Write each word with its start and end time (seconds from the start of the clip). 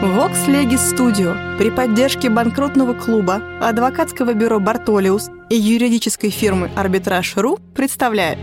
Vox 0.00 0.46
Legis 0.46 0.94
Studio. 0.94 1.58
При 1.58 1.70
поддержке 1.70 2.30
банкротного 2.30 2.94
клуба, 2.94 3.42
адвокатского 3.60 4.32
бюро 4.32 4.60
«Бартолиус» 4.60 5.28
и 5.50 5.56
юридической 5.56 6.30
фирмы 6.30 6.70
«Арбитраж.ру» 6.76 7.58
представляет 7.74 8.38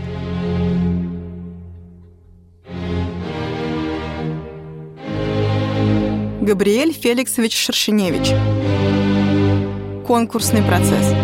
Габриэль 6.42 6.92
Феликсович 6.92 7.56
Шершеневич. 7.56 8.34
Конкурсный 10.06 10.62
процесс. 10.62 11.14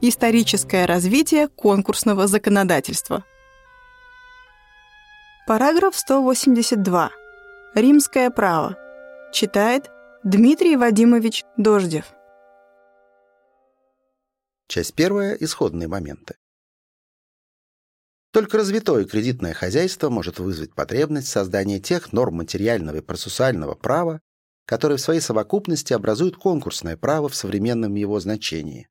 Историческое 0.00 0.86
развитие 0.86 1.48
конкурсного 1.48 2.28
законодательства. 2.28 3.24
Параграф 5.46 5.94
182 5.94 7.10
Римское 7.76 8.30
право. 8.30 8.78
Читает 9.34 9.90
Дмитрий 10.24 10.78
Вадимович 10.78 11.44
Дождев. 11.58 12.06
Часть 14.66 14.94
первая. 14.94 15.34
Исходные 15.34 15.86
моменты. 15.86 16.36
Только 18.32 18.56
развитое 18.56 19.04
кредитное 19.04 19.52
хозяйство 19.52 20.08
может 20.08 20.38
вызвать 20.38 20.74
потребность 20.74 21.28
создания 21.28 21.78
тех 21.78 22.14
норм 22.14 22.36
материального 22.36 22.96
и 22.96 23.02
процессуального 23.02 23.74
права, 23.74 24.22
которые 24.64 24.96
в 24.96 25.02
своей 25.02 25.20
совокупности 25.20 25.92
образуют 25.92 26.38
конкурсное 26.38 26.96
право 26.96 27.28
в 27.28 27.34
современном 27.34 27.94
его 27.94 28.18
значении. 28.20 28.88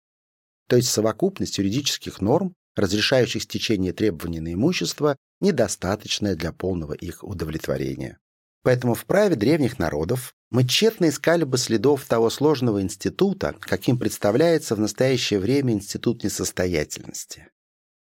То 0.70 0.76
есть 0.76 0.90
совокупность 0.90 1.58
юридических 1.58 2.22
норм, 2.22 2.54
разрешающих 2.76 3.42
стечение 3.42 3.94
требований 3.94 4.42
на 4.42 4.54
имущество, 4.54 5.18
недостаточная 5.42 6.36
для 6.36 6.52
полного 6.52 6.94
их 6.94 7.24
удовлетворения. 7.24 8.20
Поэтому 8.66 8.96
в 8.96 9.06
праве 9.06 9.36
древних 9.36 9.78
народов 9.78 10.34
мы 10.50 10.68
тщетно 10.68 11.10
искали 11.10 11.44
бы 11.44 11.60
следов 11.60 12.04
того 12.06 12.32
сложного 12.32 12.82
института, 12.82 13.56
каким 13.60 14.00
представляется 14.00 14.74
в 14.74 14.80
настоящее 14.80 15.40
время 15.40 15.74
институт 15.74 16.24
несостоятельности. 16.24 17.52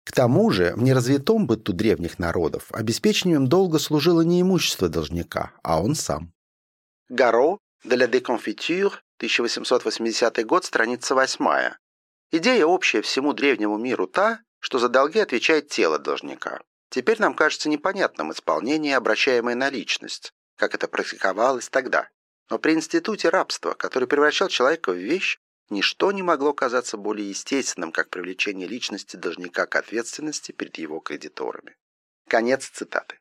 К 0.05 0.13
тому 0.13 0.49
же 0.51 0.73
в 0.77 0.81
неразвитом 0.81 1.45
быту 1.45 1.73
древних 1.73 2.19
народов 2.19 2.71
обеспечением 2.71 3.47
долга 3.47 3.79
служило 3.79 4.21
не 4.21 4.41
имущество 4.41 4.87
должника, 4.87 5.51
а 5.61 5.81
он 5.81 5.93
сам. 5.93 6.31
Гаро, 7.09 7.57
de 7.83 7.97
la 7.97 8.07
déconfiture, 8.09 8.93
1880 9.17 10.45
год, 10.45 10.63
страница 10.63 11.15
8. 11.15 11.73
Идея 12.31 12.65
общая 12.65 13.01
всему 13.01 13.33
древнему 13.33 13.77
миру 13.77 14.07
та, 14.07 14.39
что 14.59 14.79
за 14.79 14.87
долги 14.87 15.19
отвечает 15.19 15.67
тело 15.67 15.99
должника. 15.99 16.61
Теперь 16.89 17.19
нам 17.19 17.33
кажется 17.33 17.67
непонятным 17.67 18.31
исполнение, 18.31 18.95
обращаемое 18.95 19.55
на 19.55 19.69
личность, 19.69 20.31
как 20.55 20.75
это 20.75 20.87
практиковалось 20.87 21.69
тогда. 21.69 22.09
Но 22.49 22.59
при 22.59 22.73
институте 22.73 23.29
рабства, 23.29 23.73
который 23.73 24.07
превращал 24.07 24.49
человека 24.49 24.91
в 24.91 24.97
вещь, 24.97 25.39
ничто 25.69 26.11
не 26.11 26.21
могло 26.21 26.53
казаться 26.53 26.97
более 26.97 27.29
естественным, 27.29 27.91
как 27.91 28.09
привлечение 28.09 28.67
личности 28.67 29.15
должника 29.15 29.65
к 29.65 29.75
ответственности 29.75 30.51
перед 30.51 30.77
его 30.77 30.99
кредиторами. 30.99 31.75
Конец 32.27 32.69
цитаты. 32.69 33.19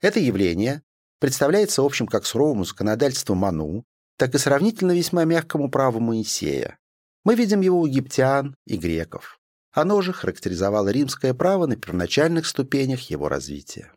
Это 0.00 0.20
явление 0.20 0.82
представляется 1.18 1.82
общим 1.82 2.06
как 2.06 2.26
суровому 2.26 2.64
законодательству 2.64 3.34
Ману, 3.34 3.84
так 4.16 4.34
и 4.34 4.38
сравнительно 4.38 4.92
весьма 4.92 5.24
мягкому 5.24 5.70
праву 5.70 6.00
Моисея. 6.00 6.78
Мы 7.24 7.34
видим 7.34 7.60
его 7.60 7.80
у 7.80 7.86
египтян 7.86 8.54
и 8.66 8.76
греков. 8.76 9.38
Оно 9.72 10.00
же 10.02 10.12
характеризовало 10.12 10.88
римское 10.88 11.34
право 11.34 11.66
на 11.66 11.76
первоначальных 11.76 12.46
ступенях 12.46 13.10
его 13.10 13.28
развития. 13.28 13.92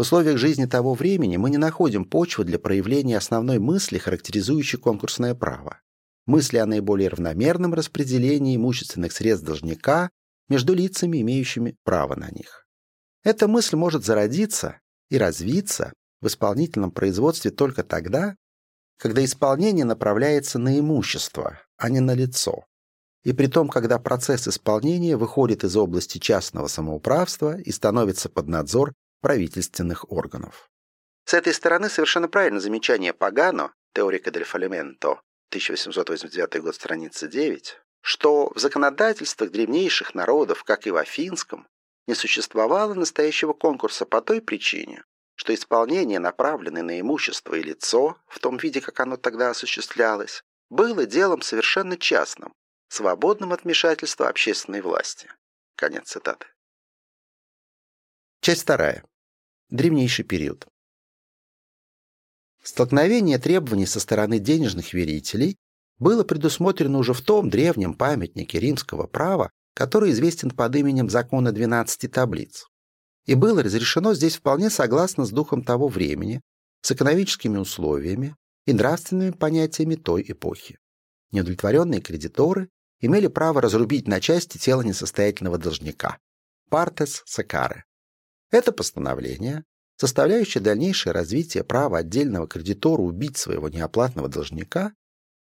В 0.00 0.02
условиях 0.02 0.38
жизни 0.38 0.64
того 0.64 0.94
времени 0.94 1.36
мы 1.36 1.50
не 1.50 1.58
находим 1.58 2.06
почвы 2.06 2.44
для 2.44 2.58
проявления 2.58 3.18
основной 3.18 3.58
мысли, 3.58 3.98
характеризующей 3.98 4.78
конкурсное 4.78 5.34
право. 5.34 5.82
Мысли 6.24 6.56
о 6.56 6.64
наиболее 6.64 7.10
равномерном 7.10 7.74
распределении 7.74 8.56
имущественных 8.56 9.12
средств 9.12 9.44
должника 9.44 10.08
между 10.48 10.72
лицами, 10.72 11.20
имеющими 11.20 11.76
право 11.84 12.14
на 12.14 12.30
них. 12.30 12.66
Эта 13.24 13.46
мысль 13.46 13.76
может 13.76 14.02
зародиться 14.02 14.80
и 15.10 15.18
развиться 15.18 15.92
в 16.22 16.28
исполнительном 16.28 16.92
производстве 16.92 17.50
только 17.50 17.84
тогда, 17.84 18.36
когда 18.96 19.22
исполнение 19.22 19.84
направляется 19.84 20.58
на 20.58 20.78
имущество, 20.78 21.60
а 21.76 21.90
не 21.90 22.00
на 22.00 22.14
лицо. 22.14 22.64
И 23.22 23.34
при 23.34 23.48
том, 23.48 23.68
когда 23.68 23.98
процесс 23.98 24.48
исполнения 24.48 25.18
выходит 25.18 25.62
из 25.62 25.76
области 25.76 26.16
частного 26.16 26.68
самоуправства 26.68 27.58
и 27.58 27.70
становится 27.70 28.30
под 28.30 28.48
надзор 28.48 28.94
правительственных 29.20 30.10
органов. 30.10 30.68
С 31.24 31.34
этой 31.34 31.54
стороны 31.54 31.88
совершенно 31.88 32.28
правильно 32.28 32.60
замечание 32.60 33.12
Пагано, 33.12 33.72
теорика 33.94 34.30
дель 34.30 34.44
фалименто, 34.44 35.20
1889 35.50 36.62
год, 36.62 36.74
страница 36.74 37.28
9, 37.28 37.80
что 38.02 38.50
в 38.54 38.58
законодательствах 38.58 39.50
древнейших 39.50 40.14
народов, 40.14 40.64
как 40.64 40.86
и 40.86 40.90
в 40.90 40.96
афинском, 40.96 41.66
не 42.06 42.14
существовало 42.14 42.94
настоящего 42.94 43.52
конкурса 43.52 44.06
по 44.06 44.20
той 44.20 44.40
причине, 44.40 45.04
что 45.36 45.54
исполнение, 45.54 46.18
направленное 46.18 46.82
на 46.82 47.00
имущество 47.00 47.54
и 47.54 47.62
лицо, 47.62 48.16
в 48.26 48.38
том 48.40 48.56
виде, 48.56 48.80
как 48.80 48.98
оно 49.00 49.16
тогда 49.16 49.50
осуществлялось, 49.50 50.42
было 50.70 51.06
делом 51.06 51.42
совершенно 51.42 51.96
частным, 51.96 52.52
свободным 52.88 53.52
от 53.52 53.64
вмешательства 53.64 54.28
общественной 54.28 54.80
власти. 54.80 55.30
Конец 55.76 56.10
цитаты. 56.10 56.46
Часть 58.42 58.62
вторая 58.62 59.04
древнейший 59.68 60.24
период. 60.24 60.66
Столкновение 62.62 63.38
требований 63.38 63.84
со 63.84 64.00
стороны 64.00 64.38
денежных 64.38 64.94
верителей 64.94 65.58
было 65.98 66.24
предусмотрено 66.24 66.96
уже 66.96 67.12
в 67.12 67.20
том 67.20 67.50
древнем 67.50 67.92
памятнике 67.92 68.58
римского 68.58 69.06
права, 69.06 69.50
который 69.74 70.12
известен 70.12 70.52
под 70.52 70.74
именем 70.74 71.10
закона 71.10 71.52
12 71.52 72.10
таблиц. 72.10 72.66
И 73.26 73.34
было 73.34 73.62
разрешено 73.62 74.14
здесь 74.14 74.36
вполне 74.36 74.70
согласно 74.70 75.26
с 75.26 75.30
духом 75.30 75.62
того 75.62 75.88
времени, 75.88 76.40
с 76.80 76.92
экономическими 76.92 77.58
условиями 77.58 78.36
и 78.64 78.72
нравственными 78.72 79.32
понятиями 79.32 79.96
той 79.96 80.24
эпохи. 80.26 80.78
Неудовлетворенные 81.30 82.00
кредиторы 82.00 82.70
имели 83.00 83.26
право 83.26 83.60
разрубить 83.60 84.08
на 84.08 84.18
части 84.18 84.56
тело 84.56 84.80
несостоятельного 84.80 85.58
должника. 85.58 86.16
Партес 86.70 87.22
Сакары. 87.26 87.84
Это 88.50 88.72
постановление, 88.72 89.64
составляющее 89.96 90.62
дальнейшее 90.62 91.12
развитие 91.12 91.62
права 91.62 91.98
отдельного 91.98 92.48
кредитора 92.48 93.02
убить 93.02 93.36
своего 93.36 93.68
неоплатного 93.68 94.28
должника, 94.28 94.92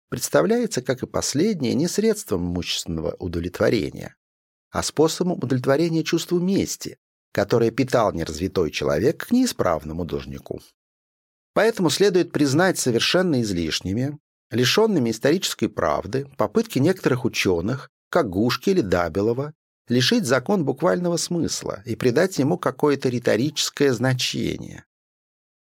представляется, 0.10 0.82
как 0.82 1.04
и 1.04 1.08
последнее, 1.08 1.74
не 1.74 1.88
средством 1.88 2.48
имущественного 2.48 3.16
удовлетворения, 3.20 4.16
а 4.72 4.84
способом 4.84 5.34
удовлетворения 5.34 6.04
чувству 6.04 6.40
мести, 6.40 6.98
которое 7.32 7.72
питал 7.72 8.14
неразвитой 8.14 8.72
человек 8.72 9.28
к 9.28 9.32
неисправному 9.32 10.06
должнику. 10.06 10.62
Поэтому 11.54 11.90
следует 11.90 12.32
признать 12.32 12.78
совершенно 12.78 13.42
излишними, 13.42 14.18
лишенными 14.52 15.12
исторической 15.12 15.68
правды, 15.68 16.30
попытки 16.38 16.80
некоторых 16.80 17.26
ученых, 17.26 17.90
как 18.10 18.30
Гушки 18.30 18.70
или 18.72 18.82
Дабилова, 18.82 19.54
лишить 19.88 20.26
закон 20.26 20.66
буквального 20.66 21.18
смысла 21.18 21.82
и 21.86 21.96
придать 21.96 22.38
ему 22.40 22.58
какое-то 22.58 23.10
риторическое 23.10 23.94
значение. 23.94 24.86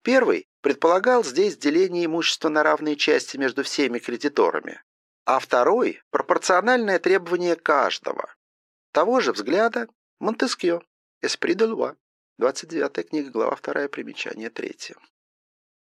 Первый 0.03 0.49
предполагал 0.63 1.25
здесь 1.25 1.57
деление 1.57 2.07
имущества 2.07 2.49
на 2.49 2.63
равные 2.63 2.97
части 2.97 3.37
между 3.37 3.63
всеми 3.63 3.99
кредиторами, 3.99 4.83
а 5.25 5.39
второй– 5.39 6.03
пропорциональное 6.11 6.99
требование 6.99 7.57
каждого. 7.57 8.35
Того 8.93 9.21
же 9.21 9.33
взгляда 9.33 9.89
Монтескье, 10.19 10.81
Эспри 11.23 11.55
де 11.55 11.65
Луа, 11.65 11.97
29 12.39 13.09
книга, 13.09 13.31
глава 13.31 13.59
2, 13.63 13.89
примечание 13.89 14.51
3. 14.51 14.95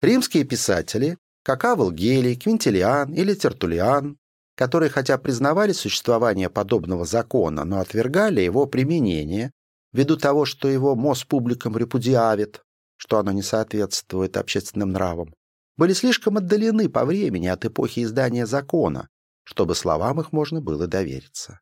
Римские 0.02 0.44
писатели, 0.44 1.18
как 1.42 1.64
Авел 1.64 1.90
Гелий, 1.90 2.36
Квинтилиан 2.36 3.12
или 3.12 3.34
Тертулиан, 3.34 4.18
которые 4.56 4.90
хотя 4.90 5.18
признавали 5.18 5.72
существование 5.72 6.50
подобного 6.50 7.04
закона, 7.04 7.64
но 7.64 7.78
отвергали 7.78 8.40
его 8.40 8.66
применение 8.66 9.52
ввиду 9.92 10.16
того, 10.16 10.44
что 10.44 10.66
его 10.66 10.96
мозг 10.96 11.28
публикам 11.28 11.76
репудиавит, 11.76 12.62
что 12.96 13.18
оно 13.18 13.32
не 13.32 13.42
соответствует 13.42 14.36
общественным 14.36 14.92
нравам, 14.92 15.34
были 15.76 15.92
слишком 15.92 16.38
отдалены 16.38 16.88
по 16.88 17.04
времени 17.04 17.46
от 17.46 17.66
эпохи 17.66 18.02
издания 18.02 18.46
закона, 18.46 19.08
чтобы 19.44 19.74
словам 19.74 20.20
их 20.20 20.32
можно 20.32 20.60
было 20.62 20.86
довериться. 20.86 21.60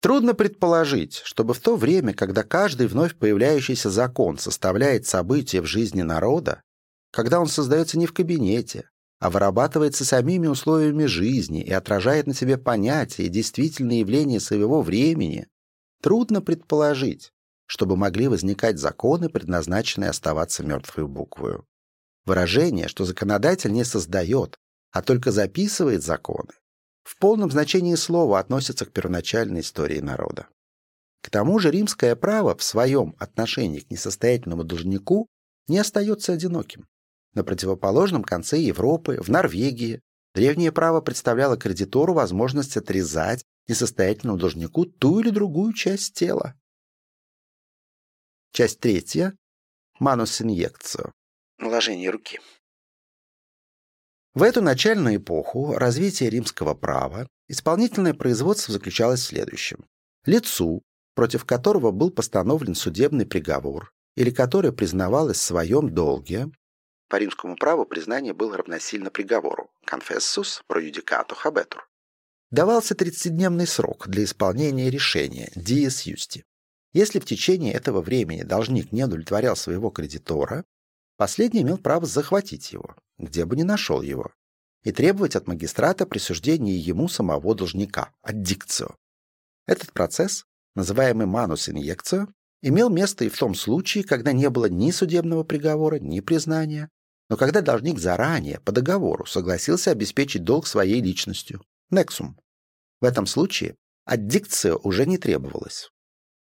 Трудно 0.00 0.34
предположить, 0.34 1.20
чтобы 1.24 1.54
в 1.54 1.60
то 1.60 1.76
время, 1.76 2.14
когда 2.14 2.42
каждый 2.42 2.88
вновь 2.88 3.14
появляющийся 3.14 3.88
закон 3.88 4.38
составляет 4.38 5.06
событие 5.06 5.62
в 5.62 5.66
жизни 5.66 6.02
народа, 6.02 6.62
когда 7.12 7.38
он 7.38 7.46
создается 7.46 7.98
не 7.98 8.06
в 8.06 8.14
кабинете, 8.14 8.88
а 9.22 9.30
вырабатывается 9.30 10.04
самими 10.04 10.48
условиями 10.48 11.04
жизни 11.04 11.62
и 11.62 11.72
отражает 11.72 12.26
на 12.26 12.34
себе 12.34 12.58
понятия 12.58 13.22
и 13.22 13.28
действительные 13.28 14.00
явления 14.00 14.40
своего 14.40 14.82
времени, 14.82 15.46
трудно 16.02 16.42
предположить, 16.42 17.30
чтобы 17.66 17.96
могли 17.96 18.26
возникать 18.26 18.80
законы, 18.80 19.28
предназначенные 19.28 20.10
оставаться 20.10 20.64
мертвой 20.64 21.06
буквою. 21.06 21.64
Выражение, 22.26 22.88
что 22.88 23.04
законодатель 23.04 23.70
не 23.70 23.84
создает, 23.84 24.58
а 24.90 25.02
только 25.02 25.30
записывает 25.30 26.02
законы, 26.02 26.50
в 27.04 27.16
полном 27.16 27.48
значении 27.48 27.94
слова 27.94 28.40
относится 28.40 28.86
к 28.86 28.92
первоначальной 28.92 29.60
истории 29.60 30.00
народа. 30.00 30.48
К 31.22 31.30
тому 31.30 31.60
же 31.60 31.70
римское 31.70 32.16
право 32.16 32.56
в 32.56 32.62
своем 32.64 33.14
отношении 33.20 33.78
к 33.78 33.90
несостоятельному 33.92 34.64
должнику 34.64 35.28
не 35.68 35.78
остается 35.78 36.32
одиноким. 36.32 36.88
На 37.34 37.44
противоположном 37.44 38.24
конце 38.24 38.58
Европы, 38.58 39.18
в 39.20 39.28
Норвегии, 39.28 40.00
древнее 40.34 40.72
право 40.72 41.00
представляло 41.00 41.56
кредитору 41.56 42.12
возможность 42.12 42.76
отрезать 42.76 43.44
несостоятельному 43.68 44.38
должнику 44.38 44.84
ту 44.84 45.20
или 45.20 45.30
другую 45.30 45.72
часть 45.72 46.14
тела. 46.14 46.54
Часть 48.52 48.80
третья. 48.80 49.34
Манус-инъекцию. 49.98 51.12
Наложение 51.58 52.10
руки. 52.10 52.40
В 54.34 54.42
эту 54.42 54.62
начальную 54.62 55.16
эпоху 55.16 55.74
развития 55.74 56.28
римского 56.28 56.74
права 56.74 57.28
исполнительное 57.48 58.14
производство 58.14 58.72
заключалось 58.72 59.20
в 59.20 59.26
следующем. 59.26 59.86
Лицу, 60.24 60.82
против 61.14 61.44
которого 61.44 61.90
был 61.90 62.10
постановлен 62.10 62.74
судебный 62.74 63.26
приговор 63.26 63.92
или 64.16 64.30
которое 64.30 64.72
признавалось 64.72 65.38
в 65.38 65.42
своем 65.42 65.94
долге, 65.94 66.50
по 67.12 67.16
римскому 67.16 67.56
праву 67.56 67.84
признание 67.84 68.32
было 68.32 68.56
равносильно 68.56 69.10
приговору 69.10 69.68
«confessus 69.86 70.62
pro 70.66 70.80
judicato 70.80 71.36
habetur». 71.44 71.80
Давался 72.50 72.94
30-дневный 72.94 73.66
срок 73.66 74.08
для 74.08 74.24
исполнения 74.24 74.88
решения 74.88 75.52
«dies 75.54 76.06
justi». 76.06 76.44
Если 76.94 77.18
в 77.18 77.26
течение 77.26 77.74
этого 77.74 78.00
времени 78.00 78.44
должник 78.44 78.92
не 78.92 79.04
удовлетворял 79.04 79.56
своего 79.56 79.90
кредитора, 79.90 80.64
последний 81.18 81.60
имел 81.60 81.76
право 81.76 82.06
захватить 82.06 82.72
его, 82.72 82.96
где 83.18 83.44
бы 83.44 83.56
ни 83.56 83.62
нашел 83.62 84.00
его, 84.00 84.32
и 84.82 84.90
требовать 84.90 85.36
от 85.36 85.46
магистрата 85.46 86.06
присуждения 86.06 86.78
ему 86.78 87.08
самого 87.08 87.54
должника, 87.54 88.14
аддикцию. 88.22 88.96
Этот 89.66 89.92
процесс, 89.92 90.46
называемый 90.74 91.26
манус 91.26 91.68
инъекцию, 91.68 92.32
имел 92.62 92.88
место 92.88 93.26
и 93.26 93.28
в 93.28 93.38
том 93.38 93.54
случае, 93.54 94.02
когда 94.02 94.32
не 94.32 94.48
было 94.48 94.64
ни 94.64 94.90
судебного 94.90 95.44
приговора, 95.44 95.98
ни 95.98 96.20
признания, 96.20 96.88
но 97.32 97.38
когда 97.38 97.62
должник 97.62 97.98
заранее, 97.98 98.60
по 98.60 98.72
договору, 98.72 99.24
согласился 99.24 99.90
обеспечить 99.90 100.44
долг 100.44 100.66
своей 100.66 101.00
личностью, 101.00 101.62
нексум. 101.88 102.38
В 103.00 103.06
этом 103.06 103.24
случае 103.24 103.74
аддикция 104.04 104.74
уже 104.74 105.06
не 105.06 105.16
требовалась. 105.16 105.88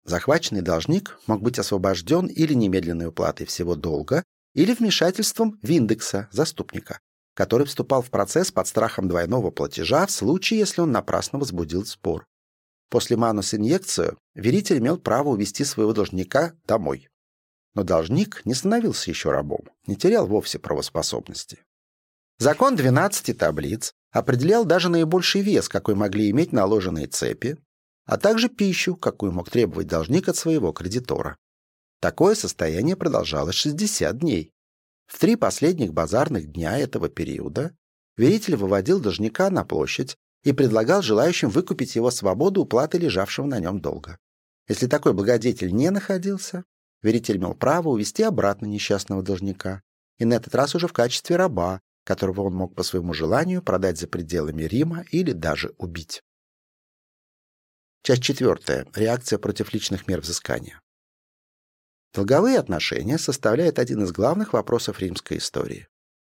Захваченный 0.04 0.60
должник 0.60 1.20
мог 1.28 1.40
быть 1.40 1.60
освобожден 1.60 2.26
или 2.26 2.52
немедленной 2.54 3.06
уплатой 3.06 3.46
всего 3.46 3.76
долга, 3.76 4.24
или 4.54 4.74
вмешательством 4.74 5.56
Виндекса, 5.62 6.28
заступника, 6.32 6.98
который 7.34 7.64
вступал 7.64 8.02
в 8.02 8.10
процесс 8.10 8.50
под 8.50 8.66
страхом 8.66 9.06
двойного 9.06 9.52
платежа 9.52 10.04
в 10.06 10.10
случае, 10.10 10.58
если 10.58 10.80
он 10.80 10.90
напрасно 10.90 11.38
возбудил 11.38 11.86
спор. 11.86 12.26
После 12.90 13.16
манус-инъекцию 13.16 14.18
веритель 14.34 14.78
имел 14.78 14.98
право 14.98 15.28
увести 15.28 15.64
своего 15.64 15.92
должника 15.92 16.54
домой. 16.66 17.08
Но 17.74 17.84
должник 17.84 18.42
не 18.44 18.54
становился 18.54 19.10
еще 19.10 19.30
рабом, 19.30 19.68
не 19.86 19.96
терял 19.96 20.26
вовсе 20.26 20.58
правоспособности. 20.58 21.64
Закон 22.38 22.76
12 22.76 23.36
таблиц 23.38 23.94
определял 24.10 24.64
даже 24.64 24.88
наибольший 24.88 25.42
вес, 25.42 25.68
какой 25.68 25.94
могли 25.94 26.30
иметь 26.30 26.52
наложенные 26.52 27.06
цепи, 27.06 27.56
а 28.04 28.18
также 28.18 28.48
пищу, 28.48 28.96
какую 28.96 29.32
мог 29.32 29.48
требовать 29.48 29.86
должник 29.86 30.28
от 30.28 30.36
своего 30.36 30.72
кредитора. 30.72 31.36
Такое 32.00 32.34
состояние 32.34 32.96
продолжалось 32.96 33.54
60 33.54 34.18
дней. 34.18 34.50
В 35.06 35.18
три 35.18 35.36
последних 35.36 35.92
базарных 35.92 36.50
дня 36.50 36.78
этого 36.78 37.08
периода 37.08 37.76
веритель 38.16 38.56
выводил 38.56 39.00
должника 39.00 39.48
на 39.50 39.64
площадь 39.64 40.16
и 40.42 40.52
предлагал 40.52 41.02
желающим 41.02 41.48
выкупить 41.48 41.94
его 41.94 42.10
свободу 42.10 42.62
уплаты 42.62 42.98
лежавшего 42.98 43.46
на 43.46 43.60
нем 43.60 43.80
долга. 43.80 44.18
Если 44.68 44.86
такой 44.86 45.12
благодетель 45.12 45.72
не 45.72 45.90
находился, 45.90 46.64
веритель 47.02 47.36
имел 47.36 47.54
право 47.54 47.88
увести 47.88 48.22
обратно 48.22 48.66
несчастного 48.66 49.22
должника, 49.22 49.82
и 50.18 50.24
на 50.24 50.34
этот 50.34 50.54
раз 50.54 50.74
уже 50.74 50.86
в 50.86 50.92
качестве 50.92 51.36
раба, 51.36 51.80
которого 52.04 52.42
он 52.42 52.54
мог 52.54 52.74
по 52.74 52.82
своему 52.82 53.14
желанию 53.14 53.62
продать 53.62 53.98
за 53.98 54.08
пределами 54.08 54.62
Рима 54.64 55.04
или 55.10 55.32
даже 55.32 55.74
убить. 55.78 56.22
Часть 58.02 58.22
четвертая. 58.22 58.86
Реакция 58.94 59.38
против 59.38 59.72
личных 59.72 60.08
мер 60.08 60.20
взыскания. 60.20 60.80
Долговые 62.12 62.58
отношения 62.58 63.16
составляют 63.16 63.78
один 63.78 64.02
из 64.02 64.12
главных 64.12 64.52
вопросов 64.52 64.98
римской 64.98 65.38
истории. 65.38 65.86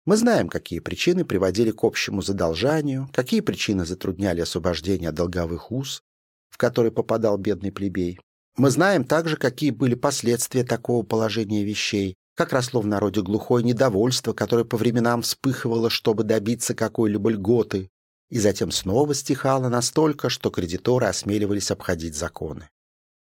Мы 0.05 0.17
знаем, 0.17 0.49
какие 0.49 0.79
причины 0.79 1.23
приводили 1.23 1.71
к 1.71 1.83
общему 1.83 2.21
задолжанию, 2.21 3.07
какие 3.13 3.41
причины 3.41 3.85
затрудняли 3.85 4.41
освобождение 4.41 5.09
от 5.09 5.15
долговых 5.15 5.71
уз, 5.71 6.01
в 6.49 6.57
которые 6.57 6.91
попадал 6.91 7.37
бедный 7.37 7.71
плебей. 7.71 8.19
Мы 8.59 8.71
знаем 8.71 9.05
также, 9.05 9.37
какие 9.37 9.71
были 9.71 9.95
последствия 9.95 10.65
такого 10.65 11.01
положения 11.05 11.63
вещей, 11.63 12.17
как 12.35 12.51
росло 12.51 12.81
в 12.81 12.85
народе 12.85 13.21
глухое 13.21 13.63
недовольство, 13.63 14.33
которое 14.33 14.65
по 14.65 14.75
временам 14.75 15.21
вспыхивало, 15.21 15.89
чтобы 15.89 16.25
добиться 16.25 16.75
какой-либо 16.75 17.29
льготы, 17.29 17.89
и 18.29 18.37
затем 18.37 18.71
снова 18.71 19.15
стихало 19.15 19.69
настолько, 19.69 20.27
что 20.27 20.49
кредиторы 20.49 21.05
осмеливались 21.07 21.71
обходить 21.71 22.17
законы. 22.17 22.67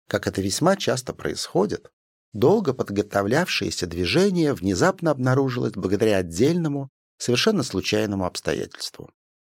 Как 0.08 0.26
это 0.26 0.40
весьма 0.40 0.74
часто 0.74 1.12
происходит, 1.12 1.90
долго 2.32 2.72
подготовлявшееся 2.72 3.86
движение 3.86 4.54
внезапно 4.54 5.10
обнаружилось 5.10 5.74
благодаря 5.74 6.16
отдельному, 6.16 6.88
совершенно 7.18 7.62
случайному 7.62 8.24
обстоятельству. 8.24 9.10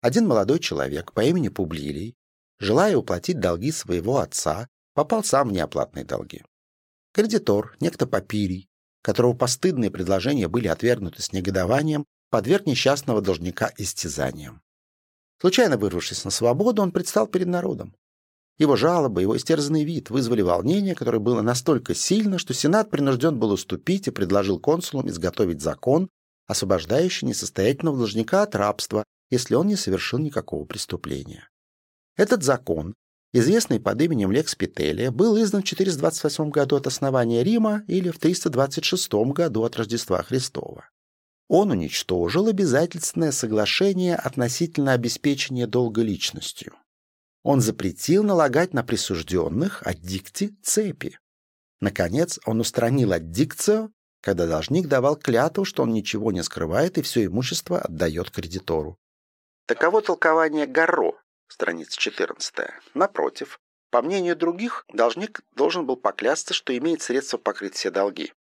Один 0.00 0.26
молодой 0.26 0.58
человек 0.58 1.12
по 1.12 1.20
имени 1.22 1.50
Публилий, 1.50 2.14
желая 2.60 2.96
уплатить 2.96 3.40
долги 3.40 3.72
своего 3.72 4.20
отца, 4.20 4.70
попал 4.96 5.22
сам 5.22 5.50
в 5.50 5.52
неоплатные 5.52 6.06
долги. 6.06 6.42
Кредитор, 7.12 7.76
некто 7.80 8.06
Папирий, 8.06 8.66
которого 9.02 9.34
постыдные 9.34 9.90
предложения 9.90 10.48
были 10.48 10.68
отвергнуты 10.68 11.20
с 11.20 11.32
негодованием, 11.32 12.06
подверг 12.30 12.66
несчастного 12.66 13.20
должника 13.20 13.70
истязаниям. 13.76 14.62
Случайно 15.38 15.76
вырвавшись 15.76 16.24
на 16.24 16.30
свободу, 16.30 16.80
он 16.80 16.92
предстал 16.92 17.26
перед 17.26 17.46
народом. 17.46 17.94
Его 18.56 18.74
жалобы, 18.74 19.20
его 19.20 19.36
истерзанный 19.36 19.84
вид 19.84 20.08
вызвали 20.08 20.40
волнение, 20.40 20.94
которое 20.94 21.18
было 21.18 21.42
настолько 21.42 21.94
сильно, 21.94 22.38
что 22.38 22.54
Сенат 22.54 22.88
принужден 22.88 23.38
был 23.38 23.50
уступить 23.50 24.08
и 24.08 24.10
предложил 24.10 24.58
консулам 24.58 25.10
изготовить 25.10 25.60
закон, 25.60 26.08
освобождающий 26.46 27.28
несостоятельного 27.28 27.98
должника 27.98 28.42
от 28.42 28.54
рабства, 28.54 29.04
если 29.28 29.56
он 29.56 29.66
не 29.66 29.76
совершил 29.76 30.18
никакого 30.20 30.64
преступления. 30.64 31.50
Этот 32.16 32.42
закон, 32.42 32.94
известный 33.38 33.80
под 33.80 34.00
именем 34.00 34.32
Лекс 34.32 34.54
Петелия, 34.54 35.10
был 35.10 35.40
издан 35.42 35.62
в 35.62 35.64
428 35.64 36.50
году 36.50 36.76
от 36.76 36.86
основания 36.86 37.42
Рима 37.42 37.82
или 37.88 38.10
в 38.10 38.18
326 38.18 39.12
году 39.32 39.64
от 39.64 39.76
Рождества 39.76 40.22
Христова. 40.22 40.88
Он 41.48 41.70
уничтожил 41.70 42.48
обязательственное 42.48 43.32
соглашение 43.32 44.16
относительно 44.16 44.92
обеспечения 44.92 45.66
долга 45.66 46.02
личностью 46.02 46.74
он 47.46 47.60
запретил 47.60 48.24
налагать 48.24 48.74
на 48.74 48.82
присужденных 48.82 49.86
аддикти 49.86 50.56
цепи. 50.64 51.16
Наконец, 51.80 52.40
он 52.44 52.58
устранил 52.58 53.12
аддикцию, 53.12 53.92
когда 54.20 54.48
должник 54.48 54.88
давал 54.88 55.14
клятву, 55.14 55.64
что 55.64 55.84
он 55.84 55.92
ничего 55.92 56.32
не 56.32 56.42
скрывает 56.42 56.98
и 56.98 57.02
все 57.02 57.24
имущество 57.24 57.78
отдает 57.78 58.32
кредитору. 58.32 58.98
Таково 59.66 60.02
толкование 60.02 60.66
Гарро, 60.66 61.12
страница 61.48 61.98
14. 61.98 62.54
Напротив, 62.94 63.60
по 63.90 64.02
мнению 64.02 64.36
других, 64.36 64.84
должник 64.92 65.40
должен 65.54 65.86
был 65.86 65.96
поклясться, 65.96 66.54
что 66.54 66.76
имеет 66.76 67.02
средства 67.02 67.38
покрыть 67.38 67.74
все 67.74 67.90
долги. 67.90 68.32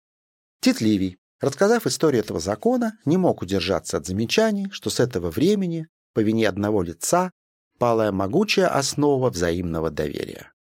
Тит 0.61 0.81
Ливий, 0.81 1.19
рассказав 1.41 1.87
историю 1.87 2.23
этого 2.23 2.41
закона, 2.41 2.99
не 3.05 3.17
мог 3.17 3.43
удержаться 3.43 3.99
от 3.99 4.07
замечаний, 4.07 4.69
что 4.71 4.91
с 4.91 5.01
этого 5.01 5.31
времени, 5.31 5.89
по 6.15 6.21
вине 6.21 6.49
одного 6.49 6.83
лица, 6.83 7.31
палая 7.79 8.13
могучая 8.13 8.69
основа 8.69 9.31
взаимного 9.31 9.91
доверия. 9.91 10.53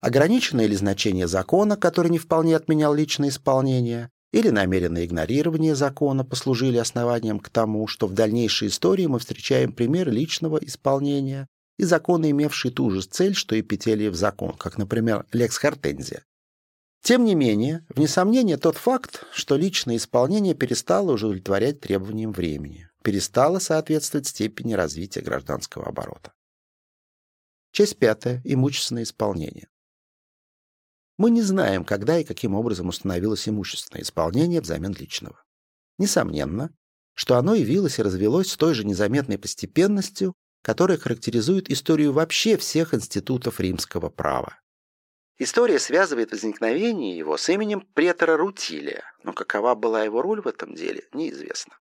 Ограниченное 0.00 0.66
ли 0.66 0.76
значение 0.76 1.26
закона, 1.26 1.76
который 1.76 2.10
не 2.10 2.18
вполне 2.18 2.56
отменял 2.56 2.94
личное 2.94 3.28
исполнение, 3.28 4.10
или 4.32 4.48
намеренное 4.48 5.04
игнорирование 5.04 5.76
закона 5.76 6.24
послужили 6.24 6.76
основанием 6.76 7.38
к 7.38 7.48
тому, 7.50 7.86
что 7.86 8.06
в 8.06 8.14
дальнейшей 8.14 8.68
истории 8.68 9.06
мы 9.06 9.20
встречаем 9.20 9.72
пример 9.72 10.10
личного 10.10 10.58
исполнения 10.58 11.46
и 11.76 11.84
законы, 11.84 12.30
имевшие 12.30 12.72
ту 12.72 12.90
же 12.90 13.02
цель, 13.02 13.34
что 13.34 13.56
и 13.56 13.62
Петелиев 13.62 14.14
закон, 14.14 14.52
как, 14.56 14.78
например, 14.78 15.26
Лекс 15.32 15.58
Хортензия. 15.58 16.24
Тем 17.02 17.24
не 17.24 17.34
менее, 17.34 17.84
вне 17.90 18.08
сомнения 18.08 18.56
тот 18.56 18.76
факт, 18.76 19.24
что 19.32 19.56
личное 19.56 19.96
исполнение 19.96 20.54
перестало 20.54 21.12
уже 21.12 21.26
удовлетворять 21.26 21.80
требованиям 21.80 22.32
времени, 22.32 22.88
перестало 23.02 23.58
соответствовать 23.58 24.26
степени 24.26 24.72
развития 24.72 25.20
гражданского 25.20 25.86
оборота. 25.86 26.32
Часть 27.72 27.98
пятая. 27.98 28.40
Имущественное 28.44 29.02
исполнение. 29.02 29.68
Мы 31.18 31.30
не 31.30 31.42
знаем, 31.42 31.84
когда 31.84 32.18
и 32.18 32.24
каким 32.24 32.54
образом 32.54 32.88
установилось 32.88 33.48
имущественное 33.48 34.02
исполнение 34.02 34.60
взамен 34.60 34.92
личного. 34.94 35.44
Несомненно, 35.98 36.74
что 37.14 37.36
оно 37.36 37.54
явилось 37.54 37.98
и 37.98 38.02
развелось 38.02 38.50
с 38.50 38.56
той 38.56 38.74
же 38.74 38.84
незаметной 38.84 39.38
постепенностью, 39.38 40.34
которая 40.64 40.96
характеризует 40.96 41.70
историю 41.70 42.14
вообще 42.14 42.56
всех 42.56 42.94
институтов 42.94 43.60
римского 43.60 44.08
права. 44.08 44.58
История 45.36 45.78
связывает 45.78 46.30
возникновение 46.30 47.18
его 47.18 47.36
с 47.36 47.50
именем 47.50 47.82
претора 47.92 48.38
Рутилия, 48.38 49.04
но 49.22 49.34
какова 49.34 49.74
была 49.74 50.04
его 50.04 50.22
роль 50.22 50.40
в 50.40 50.48
этом 50.48 50.74
деле, 50.74 51.06
неизвестно. 51.12 51.78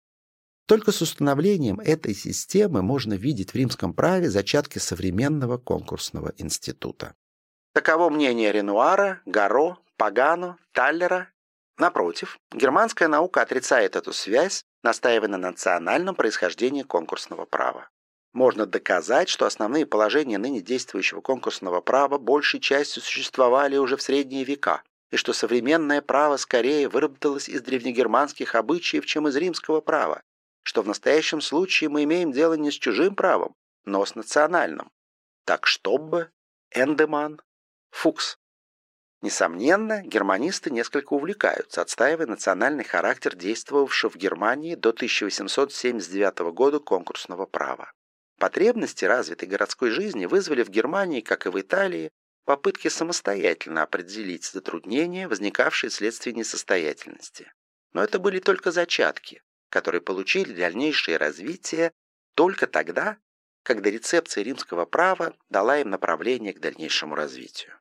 Только 0.65 0.93
с 0.93 1.01
установлением 1.01 1.81
этой 1.81 2.13
системы 2.13 2.81
можно 2.81 3.15
видеть 3.15 3.51
в 3.51 3.55
римском 3.55 3.93
праве 3.93 4.29
зачатки 4.29 4.77
современного 4.77 5.57
конкурсного 5.57 6.31
института. 6.37 7.15
Таково 7.73 8.09
мнение 8.09 8.51
Ренуара, 8.51 9.21
Гаро, 9.25 9.77
Пагано, 9.97 10.57
Таллера. 10.71 11.29
Напротив, 11.77 12.39
германская 12.53 13.09
наука 13.09 13.41
отрицает 13.41 13.97
эту 13.97 14.13
связь, 14.13 14.63
настаивая 14.83 15.27
на 15.27 15.37
национальном 15.37 16.15
происхождении 16.15 16.83
конкурсного 16.83 17.45
права. 17.45 17.89
Можно 18.39 18.65
доказать, 18.65 19.27
что 19.27 19.45
основные 19.45 19.85
положения 19.85 20.37
ныне 20.37 20.61
действующего 20.61 21.19
конкурсного 21.19 21.81
права 21.81 22.17
большей 22.17 22.61
частью 22.61 23.03
существовали 23.03 23.75
уже 23.75 23.97
в 23.97 24.01
средние 24.01 24.45
века, 24.45 24.81
и 25.11 25.17
что 25.17 25.33
современное 25.33 26.01
право 26.01 26.37
скорее 26.37 26.87
выработалось 26.87 27.49
из 27.49 27.61
древнегерманских 27.61 28.55
обычаев, 28.55 29.05
чем 29.05 29.27
из 29.27 29.35
римского 29.35 29.81
права, 29.81 30.21
что 30.63 30.81
в 30.81 30.87
настоящем 30.87 31.41
случае 31.41 31.89
мы 31.89 32.05
имеем 32.05 32.31
дело 32.31 32.53
не 32.53 32.71
с 32.71 32.75
чужим 32.75 33.13
правом, 33.13 33.55
но 33.83 34.05
с 34.05 34.15
национальным. 34.15 34.89
Так 35.43 35.67
чтобы 35.67 36.31
Эндеман, 36.71 37.41
Фукс. 37.91 38.37
Несомненно, 39.21 40.01
германисты 40.01 40.71
несколько 40.71 41.11
увлекаются, 41.11 41.81
отстаивая 41.81 42.25
национальный 42.25 42.85
характер 42.85 43.35
действовавшего 43.35 44.11
в 44.11 44.15
Германии 44.15 44.75
до 44.75 44.91
1879 44.91 46.39
года 46.53 46.79
конкурсного 46.79 47.45
права. 47.45 47.91
Потребности 48.39 49.03
развитой 49.03 49.49
городской 49.49 49.91
жизни 49.91 50.25
вызвали 50.25 50.63
в 50.63 50.69
Германии, 50.69 51.19
как 51.19 51.45
и 51.45 51.49
в 51.49 51.59
Италии, 51.59 52.09
попытки 52.45 52.87
самостоятельно 52.87 53.83
определить 53.83 54.45
затруднения, 54.45 55.27
возникавшие 55.27 55.89
вследствие 55.89 56.33
несостоятельности. 56.33 57.51
Но 57.91 58.01
это 58.01 58.17
были 58.17 58.39
только 58.39 58.71
зачатки, 58.71 59.43
которые 59.69 60.01
получили 60.01 60.53
дальнейшее 60.53 61.17
развитие 61.17 61.91
только 62.33 62.65
тогда, 62.65 63.17
когда 63.63 63.89
рецепция 63.89 64.45
римского 64.45 64.85
права 64.85 65.35
дала 65.49 65.79
им 65.79 65.89
направление 65.89 66.53
к 66.53 66.61
дальнейшему 66.61 67.15
развитию. 67.15 67.73